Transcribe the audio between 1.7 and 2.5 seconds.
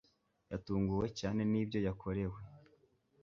yakorewe